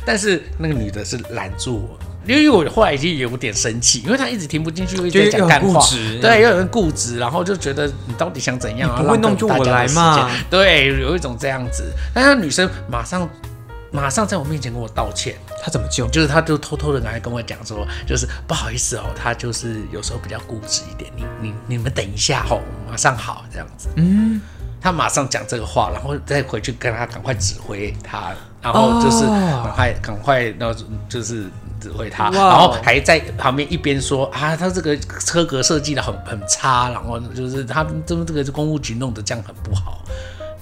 [0.06, 5.86] 但是那个女的是拦住我，因为我后来已经有点生气，因为她一直听不进去，一直在讲干话。
[6.22, 9.02] 对，有人固执，然后就觉得你到底想怎样啊？
[9.02, 10.30] 不会弄出我来嘛？
[10.50, 11.92] 对，有一种这样子。
[12.14, 13.30] 但是女生马上。
[13.96, 16.08] 马上在我面前跟我道歉，她怎么救？
[16.08, 23.90] 就是她就偷偷的来跟我讲说，就是不好意思哦，她就是有时候比较固执一点，你你你们等一下哦，马上好这样子。
[23.98, 24.42] 嗯，
[24.82, 28.34] 她马上讲这个话，然后再回去跟她赶快指挥他，
[28.64, 31.44] 然后就是赶快赶快，然后就是
[31.82, 40.00] 指挥他，然后还在旁边一边说啊，他这个车格设计的很很差，然后就是他这这个公务局弄得这样很不好。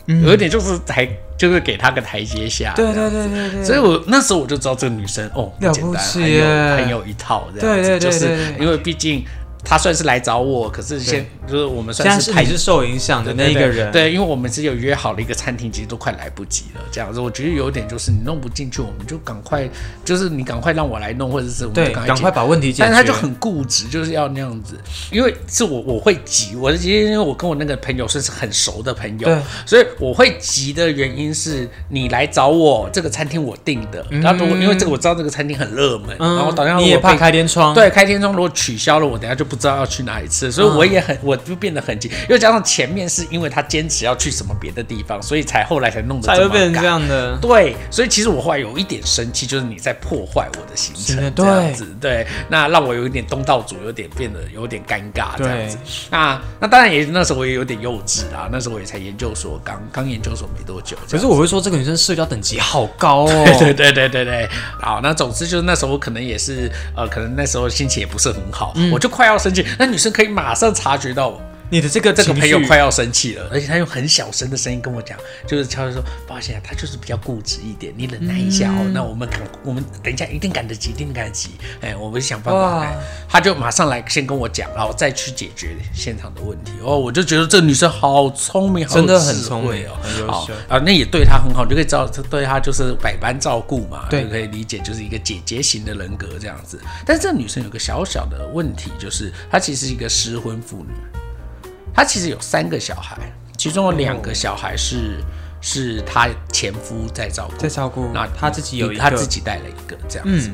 [0.08, 2.74] 有一点就是台，就是给他个台阶下。
[2.76, 3.64] 对对对对对。
[3.64, 9.24] 所以我那时候我就知道这个女生哦，了不起，很有很有一套这样子，就是因为毕竟。
[9.64, 13.92] 他算是来找我，可是先就是我们算是还是受影响的那一个人。
[13.92, 16.82] 对，因为我们是有约好了一个餐厅，其实都快来不及了。
[16.92, 19.70] 这样子，我觉得有点就是你弄不进去，我们就赶快，
[20.04, 22.84] 就是你赶快让我来弄，或者是我们赶快把问题解决。
[22.84, 24.80] 但是他就很固执，就是要那样子。
[25.12, 29.30] 因为是我我会急，我是其实因为我跟我那个朋友算是很熟的朋友，
[29.68, 34.04] 所以我会急的原因是你来找我，这个餐厅我订的。
[34.10, 39.46] 然后如果因为这个我知道这个餐厅很热门，然后等下你也怕开天窗，对，开天窗如果取消了，我等下就。
[39.52, 47.38] 不知道要去哪里吃，所以我也很，我就变得很急，又加上前面是因为他坚持要去什么别的地方，所以才后来才弄得才会变成这样的。
[47.42, 55.78] 对，所以其实我后来有一点生气，就是你在破坏我的行程，这样子，对，那让我有一点东道主，有点变得有点尴尬这样子。
[56.10, 60.96] 那那当然也那时候我也有点幼稚啊，那时候我也才研究所，刚刚研究所没多久。
[61.10, 63.46] 可是我会说，这个女生社交等级好高哦。
[63.60, 71.42] 对对对对对，好，那总之就是那时候我可能也是呃，可能那时候心情也不是很好，我就快要生气，那女生可以马上察觉到我。
[71.72, 78.80] 你的这个这个朋友快要生气了，而且他用很小声的声音跟我讲，就是悄悄说：“抱歉啊，他就是比较固执一点，你忍耐一下哦。
[78.82, 81.52] 嗯那我们赶，我们等一下一定赶得及，一定赶得及。
[81.80, 82.94] 哎，我们想办法。
[83.30, 86.74] 他就马上来先跟我讲，然后再去解决现场的问题。
[86.84, 96.78] 哦，我就觉得这女生好聪明，好有真的很智聪明慧哦，很优秀啊，那也对她很好，你就可以知道，对她就是百般照顾嘛，对就可以理解，就是一个姐姐型的人格这样子。
[97.06, 100.94] 但是这女生有个小小的问题，就是她其实是一个失婚妇女。
[101.94, 103.18] 她其实有三个小孩，
[103.58, 105.24] 其中有两个小孩是、
[105.62, 109.02] 是她前夫在照顾，在照顾那她自己有一个。
[109.02, 110.50] 她自己带了一个这样子。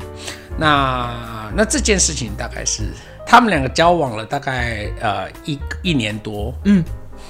[0.58, 2.92] 那那这件事情大概是
[3.24, 6.82] 他们两个交往了大概呃一一年多，嗯，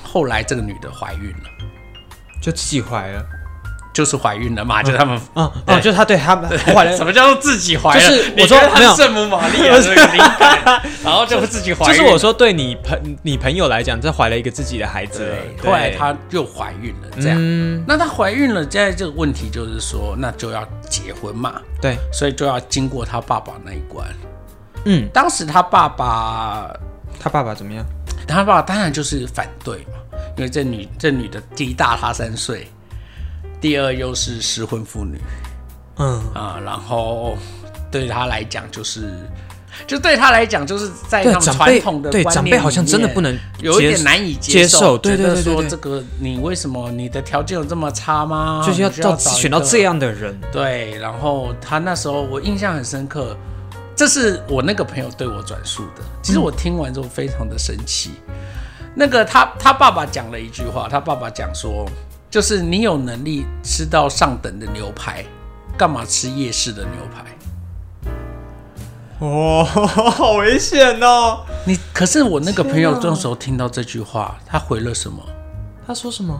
[0.02, 1.44] 后来这个女的怀孕了，
[2.40, 3.24] 就自己怀了。
[3.98, 5.20] 就是怀孕了嘛，就是他们。
[5.34, 8.10] 嗯对哦，就是他对他们怀了什么叫做自己怀了？
[8.38, 11.84] 我说没有圣母玛利亚 这个灵感，然后就自己怀。
[11.84, 15.34] 就是我说，对你朋你朋友来讲，这怀了一个自己的孩子。
[15.64, 17.36] 后来她又怀孕了，这样。
[17.40, 24.06] 嗯，那她怀孕了，现在这个问题就是说，那就要结婚嘛，对，所以就要经过她爸爸那一关。
[24.84, 26.72] 嗯，当时她爸爸，
[27.18, 27.84] 她爸爸怎么样？
[28.28, 29.98] 她爸爸当然就是反对嘛，
[30.36, 32.70] 因为这女这女的第一大她三岁，
[33.60, 35.18] 第二又是失婚妇女
[35.96, 37.36] 嗯，啊，然后
[37.90, 39.12] 对他来讲就是。
[39.86, 48.60] 就对他来讲，就是在他们对长辈传统的对观念长辈好像真的不能有一点难以接受，对觉得说这个你为什么你的条件有这么差吗？
[48.66, 50.36] 就是要到找选到这样的人。
[50.50, 53.36] 对，然后他那时候我印象很深刻，
[53.94, 56.02] 这是我那个朋友对我转述的。
[56.22, 58.14] 其实我听完之后非常的生气。
[58.96, 61.88] 那个他他爸爸讲了一句话，他爸爸讲说，
[62.30, 65.24] 就是你有能力吃到上等的牛排，
[65.78, 67.24] 干嘛吃夜市的牛排？
[69.20, 71.40] 哦，好危险哦！
[71.64, 75.22] 你可是我那个朋友这时候听到这句话，他回了什么？
[75.86, 76.38] 他说什么？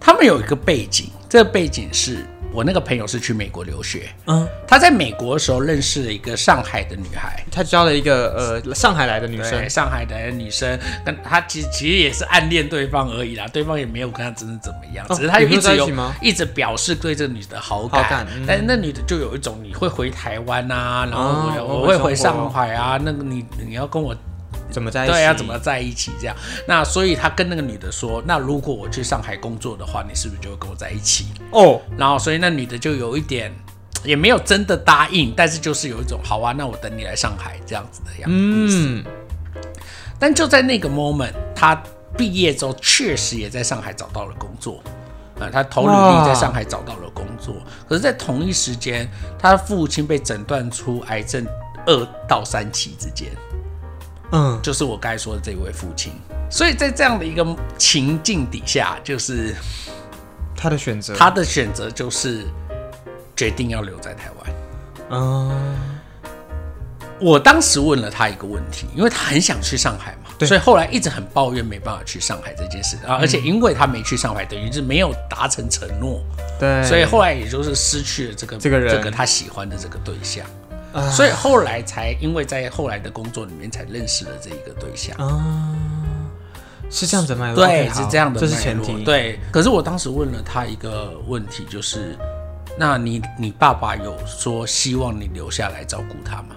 [0.00, 15.88] 他们有一个背景，这个背景是我那个朋友是去美国留学，嗯，他在美国的时候认识了一个上海的女孩，他交了一个呃上海来的女生，，上海的女生跟他其实其实也是暗恋对方而已啦，对方也没有跟他真的怎么样，哦只是他有一直有
[16.22, 24.16] 一一直表示对这个女的好感，但是那女的就有一种你会回台湾啊，然后哦我,、会回上海啊，那个你你要跟我
[24.70, 25.12] 怎么在一起？
[25.12, 31.26] 对要怎么在一起这样，那所以他跟那个女的说，那如果我去上海工作的话，你是不是就会跟我在一起？
[31.50, 31.80] 哦？
[31.96, 33.54] 然后所以那女的就有一点。
[34.04, 38.30] 也没有真的答应，但是就是有一种好啊，那我等你来上海这样子的样
[38.68, 38.78] 子。
[38.78, 39.04] 嗯，
[40.16, 41.82] 但就在那个 moment，他
[42.16, 44.80] 毕业之后确实也在上海找到了工作，
[45.40, 47.56] 啊、他投履历在上海找到了工作。
[47.88, 51.44] 可是，在同一时间，他的父亲被诊断出癌症
[51.86, 53.30] 二到三期之间，
[54.36, 56.12] 嗯，就是我刚才说的这位父亲。
[56.50, 57.44] 所以在这样的一个
[57.78, 59.54] 情境底下，就是
[60.54, 62.44] 他的选择，他的选择就是
[63.34, 64.54] 决定要留在台湾。
[65.10, 65.76] 嗯，
[67.18, 76.20] 我当时问了他一个问题，因为他很想去上海嘛，所以后来一直很抱怨没办法去上海这件事啊，而且因为他没去上海，等于是没有达成承诺，
[76.60, 78.94] 对，所以后来也就是失去了这个这个人。
[78.94, 80.65] 这个他喜欢的这个对象，啊
[81.10, 85.16] 所以后来才因为在后来的工作里面才认识了这一个对象。
[85.18, 85.74] 啊，
[86.90, 87.52] 是这样子吗？
[87.54, 92.16] 对是这样的这是前提。，对，可是我当时问了他一个问题，就是，
[92.78, 96.56] 那你你爸爸有说希望你留下来照顾他吗？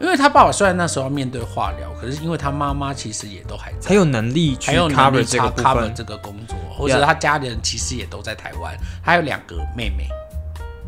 [0.00, 5.92] 因为他爸爸虽然那时候要面对化疗，可是因为他妈妈其实也都还在，还有能力去还有能 cover 力这个部 cover。
[5.94, 10.08] 这个工作，或者他家里人其实也都在台湾，还有两个妹妹，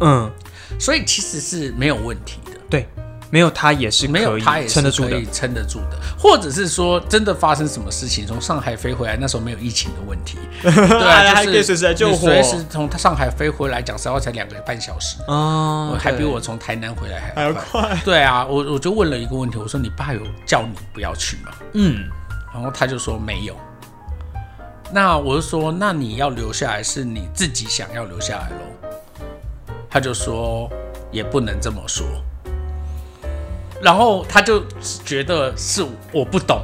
[0.01, 0.31] 嗯，
[0.79, 2.53] 所以其实是没有问题的。
[2.69, 2.89] 对，
[3.31, 5.27] 没有他也是没有他也是可以。
[5.33, 17.53] 撑得住的，或者是说真的发生什么事情，从上海飞回来，那时候没有疫情的问题， 对啊，还就是可以随时来救你火随时从上海飞回来，讲实话才两个半小时，哦，还比我从台南回来还还要。
[17.53, 18.01] 快。
[18.05, 21.53] 对啊，我我就问了一个问题，我说你爸有叫你不要去吗？
[21.75, 22.09] 嗯，
[22.55, 23.57] 然后他就说没有。
[24.93, 28.57] 那我就说，那你要留下来是你自己想要留下来喽？
[29.89, 30.71] 他就说
[31.11, 32.07] 也不能这么说。
[33.83, 34.63] 然后他就
[35.05, 36.61] 觉得是我不懂。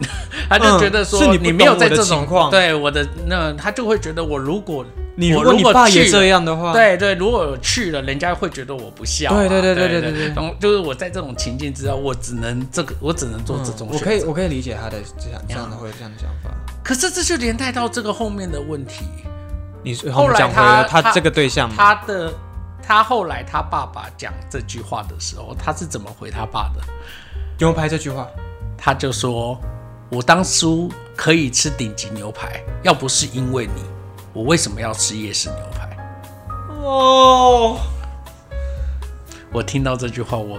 [0.48, 2.50] 他就觉得说你没有在这种情况。
[2.50, 4.84] 对我的那他就会觉得我如果
[5.16, 6.72] 你如果去这样的话。
[6.72, 16.50] 对对如果去了人家会觉得我不孝对对对对对对然后就是我在这种情境之下我只能这个我只能做这种我可以我可以理解他的这样这样的会有这样的想法。
[16.82, 19.04] 可是这就连带到这个后面的问题。
[19.84, 22.32] 你说后来我们讲回他了他他这个对象嘛，他的
[22.82, 26.82] 他后来他爸爸讲这句话的时候，他是怎么回他爸的？
[27.58, 28.26] 牛排这句话，
[28.76, 29.60] 他就说
[30.08, 33.82] ：“我当初可以吃顶级牛排，要不是因为你，
[34.32, 35.96] 我为什么要吃夜市牛排？”
[36.82, 37.78] 哦，
[39.52, 40.58] 我听到这句话，我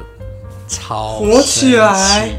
[0.67, 2.29] 超火起来。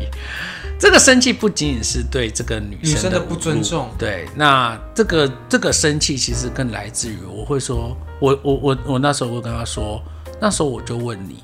[0.78, 10.02] 这个生气不仅仅是对这个女生的不尊重对，那这个这个生气其实更来自于我会说，我我我我那时候会跟他说，
[10.40, 11.42] 那时候我就问你，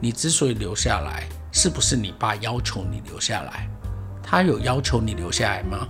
[0.00, 3.68] 你之所以留下来，是不是你爸要求你留下来？
[4.22, 5.88] 他有要求你留下来吗？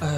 [0.00, 0.08] 哎，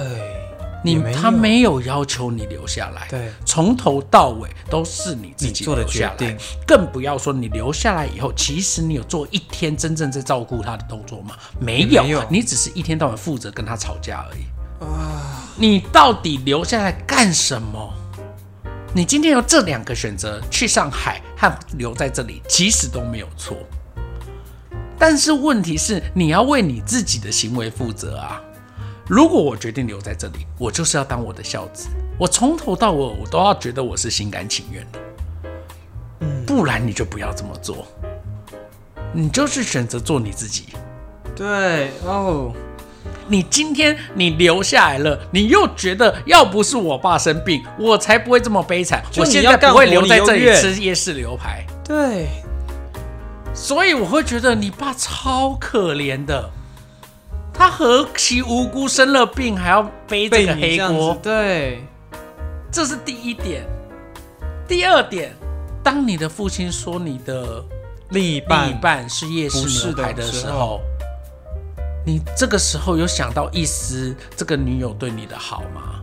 [0.85, 11.35] 你没他没有要求你留下来，对，从头到尾都是你自己你做的决定，更不要说你留下来以后，其实你有做一天真正在照顾他的动作吗？
[11.59, 14.43] 没有，没有你只是一天到晚负责跟他吵架而已。
[14.83, 17.93] 啊你到底留下来干什么？
[18.93, 23.57] 你今天有这两个选择，去上海和留在这里，其实都没有错。
[24.97, 28.41] 但是问题是，你要为你自己的行为负责啊！
[29.07, 34.99] 如果我决定留在这里，我就是要当我的孝子，我从头到尾我都要觉得我是心甘情愿的。
[36.45, 37.85] 不然你就不要这么做，
[39.13, 40.69] 你就是选择做你自己。
[41.35, 42.51] 对哦，
[43.27, 51.63] 你今天你留下来了，你又觉得要不是我爸生病，我才不会这么悲惨，我现在不会留在这里吃夜市牛排。
[51.83, 52.27] 对，
[53.53, 56.49] 所以我会觉得你爸超可怜的，
[57.57, 61.83] 他何其无辜，生了病还要背这个黑锅，，对，
[62.71, 63.65] 这是第一点。
[64.67, 65.33] 第二点，
[65.83, 67.63] 当你的父亲说你的
[68.09, 70.81] 另一另一半半是夜市不是牛排的的时时候，
[72.05, 76.01] 你这个时候有想到一丝这个女友对你的好吗？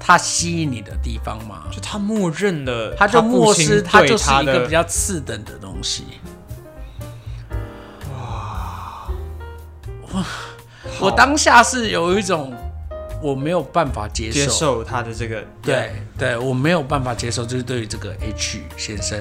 [0.00, 1.64] 她吸引你的地方吗？
[1.70, 6.04] 就他默认了，他就漠视，他他就是一个比较次等的东西。
[10.12, 10.24] 哇！
[11.00, 12.54] 我当下是有一种
[13.20, 19.18] 我没有办法接受，接受他的这个对对，我没有办法接受，就是对于这个 H 先生，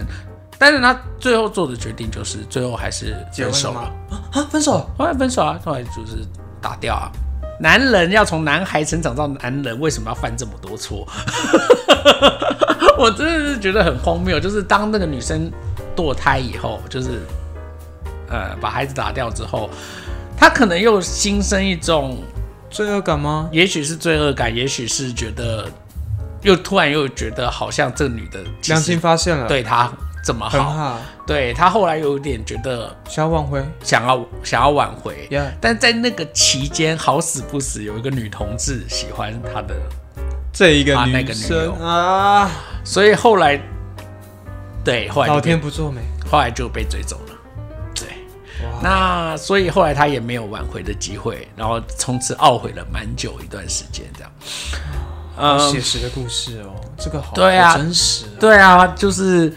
[0.58, 4.18] 但是他最后做的决定就是最后还是分手了吗，？
[4.34, 6.26] 啊，分手，后来分手啊，后来就是
[6.62, 7.12] 打掉啊。
[7.60, 11.08] 男人要从男孩成长到男人，为什么要犯这么多错？
[13.00, 14.40] 我真的是觉得很荒谬。
[14.40, 15.52] 就是当那个女生
[15.96, 17.22] 堕胎以后，就是
[18.30, 19.72] 呃把孩子打掉之后，
[20.38, 22.24] 她可能又心生一种，
[22.70, 23.50] 罪恶感吗？
[23.52, 25.68] 也许是罪恶感，也许是觉得
[26.44, 29.92] 又突然又觉得好像这女的良心发现了，，对他
[30.24, 33.64] 怎么好，对他后来有点觉得想要挽回。
[33.82, 35.28] 想要想要挽回。
[35.60, 39.76] 但在那个期间，好死不死有一个女同志喜欢他的，
[40.54, 41.74] 这一个啊那个女女生友。
[41.74, 42.52] 啊，
[42.84, 43.60] 所以后来，
[44.84, 47.34] 对，后来老天不作美，后来就被追走了。
[48.82, 54.32] 那所以后来他也没有挽回的机会，然后从此懊悔了蛮久一段时间，这样。
[55.38, 55.72] 嗯。
[55.72, 57.78] 写，实的故事哦，这个好，对啊。
[57.78, 59.53] 真实啊，对啊，就是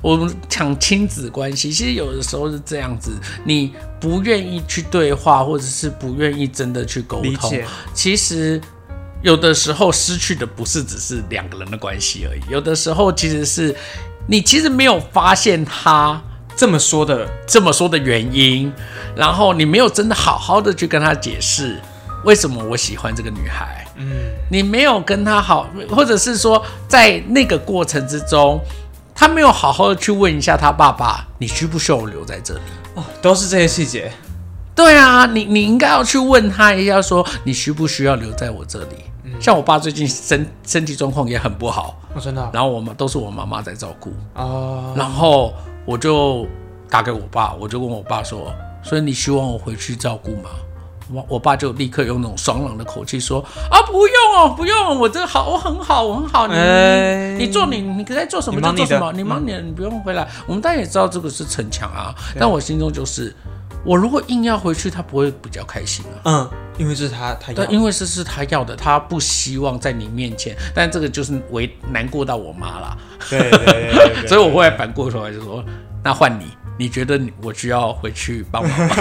[0.00, 3.10] 我们讲亲子关系，其实有的时候是这样子，
[3.44, 8.60] 你不愿意去对话，或者是不愿意真的去沟通理解，其实
[9.22, 13.74] 有的时候失去的不是只是两个人的关系而已，有的时候其实是
[14.26, 16.22] 你其实没有发现他
[16.56, 18.72] 这么说的，这么说的原因，
[19.16, 21.80] 然后你没有真的好好的去跟他解释
[22.24, 23.86] 为什么我喜欢这个女孩。
[23.96, 24.06] 嗯，
[24.50, 28.60] 你没有跟他好，或者是说在那个过程之中，
[29.14, 32.60] 他没有好好的去问一下他爸爸，你需不需要我留在这里？
[32.94, 34.12] 哦，都是这些细节，
[34.74, 38.96] 对啊，你你应该要去问他一下说你需不需要留在我这里？
[39.24, 45.52] 嗯像我爸最近身身体状况也很不好，哦，真的啊然后我们都是我妈妈在照顾，哦，然后
[45.84, 46.46] 我就
[46.88, 50.50] 打给我爸，我就问我爸说，所以你希望我回去照顾吗？
[51.12, 60.26] 我我爸就立刻用那种爽朗的口气说：“啊，不用哦，不用，我这好，我很好，我很好，你、欸你做你你该做什么就做什么，你忙你的，你不用回来。
[60.46, 63.36] 我们大家也知道这个是逞强啊，但我心中就是，
[63.84, 66.20] 我如果硬要回去，他不会比较开心啊。
[66.24, 72.96] 嗯，因为这是他他对要，因为这是他要的，他不希望在你面前，但这个就是为难过到我妈啦，
[73.28, 75.62] 对对对对对， 所以我后来反过头来就说，
[76.02, 76.46] 那换你，
[76.78, 78.96] 你觉得你我需要回去帮忙吗？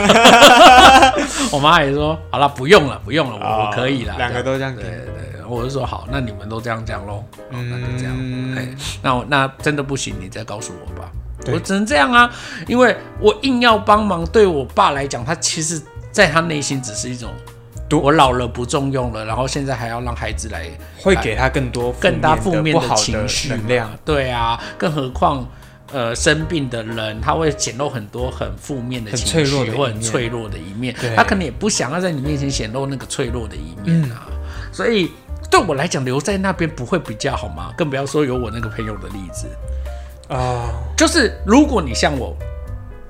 [1.52, 4.14] 我妈也说好了，不用了，不用了，我、我可以了。
[4.14, 8.14] 哦两个都这样对对对，我就说好，那你们都这样讲喽，哦那就这样。
[8.18, 8.68] 嗯哎，
[9.02, 11.10] 那我那真的不行，你再告诉我吧。
[11.46, 12.32] 对我只能这样啊，
[12.68, 15.82] 因为我硬要帮忙，对我爸来讲，他其实
[16.12, 17.32] 在他内心只是一种，
[17.89, 20.68] 多我老了不重用了，然后现在还要让孩子来
[20.98, 23.89] 会给他更多更大负面的情绪能量。
[24.04, 25.48] 对啊，更何况。
[25.91, 34.26] 呃，生病的人他会显露很多很负面的很情绪或很脆弱的一面，他可能也不想要在你面前显露那个脆弱的一面啊。
[34.72, 35.12] 所以
[35.52, 37.72] 对我来讲，留在那边不会比较好吗？
[37.78, 39.46] 更不要说有我那个朋友的例子，
[40.34, 42.36] 啊，就是如果你向我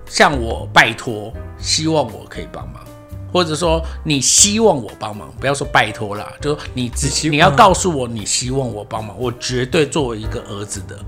[0.05, 2.84] 向我拜托，希望我可以帮忙，
[3.32, 10.99] 或者说你希望我帮忙，不要说拜托啦，就说你只希你要告诉我你希望我帮忙，我绝对作为一个儿子的。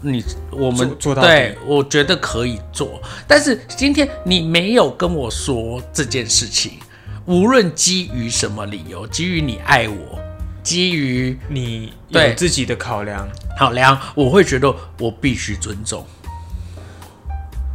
[0.00, 6.72] 你我们做做到对，我觉得可以做，但是今天你没有跟我说这件事情，
[7.24, 10.18] 无论基于什么理由，基于你爱我，
[10.62, 13.28] 基于你对有自己的考量
[13.58, 16.04] 好良，我会觉得我必须尊重，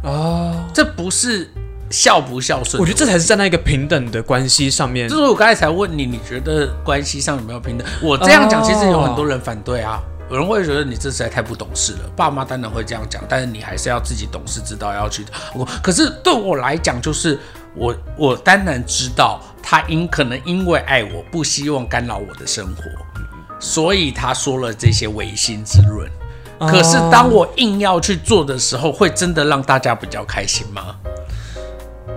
[0.02, 0.64] 哦。
[0.72, 1.50] 这不是
[1.90, 5.16] 孝不孝顺我觉得这才是站在一个平等的关系上面就。
[5.16, 7.86] 是我刚才才问你，你觉得关系上有没有平等？
[8.02, 10.00] 我这样讲，其实有很多人反对啊。
[10.30, 15.24] 有人会觉得你这实在太不懂事了，爸妈当然会这样讲，但是你还是要自己懂事，知道要去。
[15.54, 17.38] 我可是对我来讲，就是
[17.74, 22.82] 我我当然知道他因可能因为爱我，不希望干扰我的生活，
[23.58, 26.10] 所以他说了这些违心之论。
[26.60, 30.94] 可是当我硬要去做的时候，会真的让大家比较开心吗？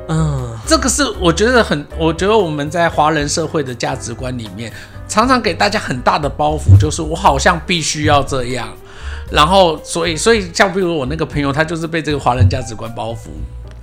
[0.09, 4.71] 嗯，这个是我觉得很，我觉得我们在华人社会的价值观里面，
[5.07, 8.69] 常常给大家很大的包袱，就是我好像必须要这样，
[9.31, 13.29] 然后所以所以像比如我那个朋友，他就是被这个华人价值观包袱。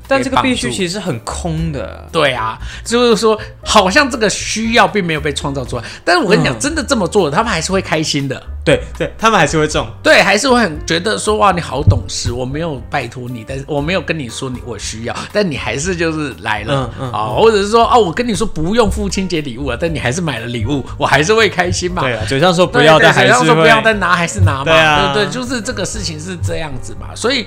[0.07, 2.09] 但这个必须其实是很空的。
[2.13, 8.43] 对啊，就是说好像这个需要并没有被创造出来，但是我跟你讲，嗯真的这么做，他们还是会开心的。
[8.65, 9.87] 对对，他们还是会中。
[10.03, 22.01] 对，还是会很觉得说哇，你好懂事，我没有拜托你，但是我没有跟你说你我需要，但你还是就是来了嗯嗯啊，或者是说哦，我跟你说不用父亲节礼物啊，但你还是买了礼物，我还是会开心嘛。
[22.01, 24.65] 对啊，嘴上说不要，但还是说不要，但拿还是拿嘛。
[24.65, 27.47] 对啊对对，就是这个事情是这样子嘛，所以。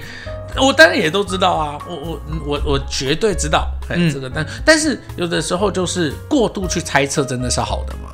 [0.56, 8.10] 我当然也都知道啊，我我我我绝对知道，哎、嗯这个但但是有的时候就是过度去猜测，真的是好的吗？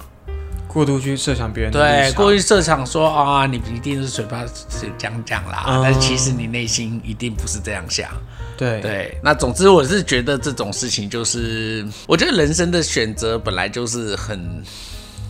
[0.67, 8.09] 过度去设想别人的对，过于设想说啊，你一定是嘴巴是讲讲啦，嗯但是其实你内心一定不是这样想。
[8.57, 14.63] 对对，那总之我是觉得这种事情就是，我觉得人生的选择本来就是很。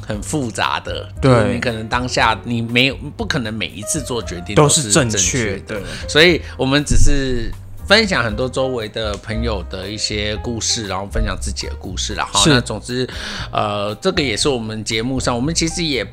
[0.06, 5.82] 很复杂的，对就是你可能当下你没有不可能每一次做决定都是正确确的。
[6.08, 7.52] 所以我们只是
[7.88, 12.28] 分享很多周围的朋友的一些故事，然后分享自己的故事啦。
[12.32, 13.08] 好，是那总之，
[13.52, 16.06] 呃，这个也是我们节目上，我们其实也。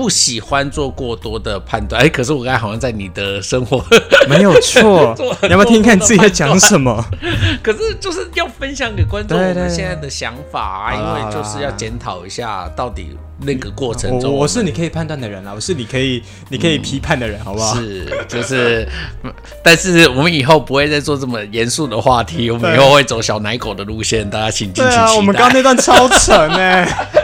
[0.00, 3.84] 不喜欢做过多的判断，哎，可是我刚才好像在你的生活，
[4.30, 5.14] 没有错。
[5.42, 7.04] 你 要不要听听看你自己在讲什么？
[7.62, 13.10] 可是就是要分享给观众我们现在的想法啊，因为就是要检讨一下到底
[13.42, 17.74] 那个过程我中，我是你可以判断的人啦，我是你可以你可以批判的人，好不好？
[17.76, 18.88] 是，就是，
[19.22, 19.30] 嗯
[19.62, 25.16] 但是我们以后不会再做这么严肃的话题，我们以后会走小奶狗的路线，大家请敬对啊，请期待。
[25.18, 26.88] 我们刚刚那段超沉哎、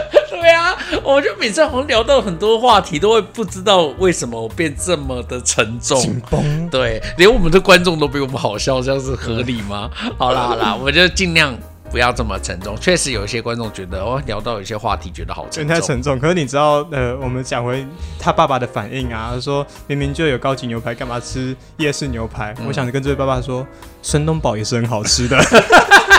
[1.13, 5.97] 我就每次好像聊到很多话题，都会不知道为什么我变这么的沉重。
[6.01, 6.69] 紧绷。
[6.69, 9.89] 对，连我们的观众都比我们好笑，这样是合理吗？
[10.19, 11.57] 好啦好啦，我就尽量
[11.89, 12.75] 不要这么沉重。
[12.77, 15.73] 确实有一些观众觉得，哦，聊到有些话题觉得好有沉重。
[15.73, 17.87] 太沉重，可是你知道，呃，我们讲回
[18.19, 22.53] 他爸爸的反应啊，他说明明就有高级牛排，干嘛吃夜市牛排？
[22.59, 23.65] 嗯我想跟这位爸爸说，
[24.01, 25.37] 孙东宝也是很好吃的，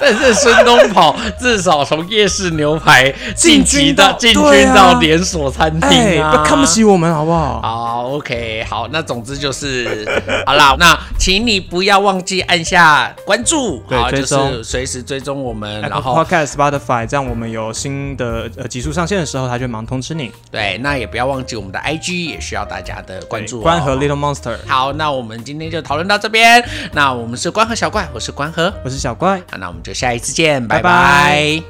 [0.00, 7.60] 但是孙东跑至少从夜市牛排晋级到进进军到连锁餐厅不看不起我们好不好？
[7.62, 10.06] 好，OK，好，那总之就是
[10.46, 20.30] 好啦，那请你不要忘记按下关注，好，就是随时追踪我们，然后 Podcast、Spotify，这样我们有新的呃集数上线的时候，它就忙通知你。
[20.50, 23.62] 对，那也不要忘记我们的 IG 也需要大家的关注、哦。
[23.62, 26.62] 关和 Little Monster，好，那我们今天就讨论到这边。
[26.92, 29.40] 那我们是关和小怪，我是关和，我是小怪。
[29.50, 31.62] 好，那我们就下一次见拜拜。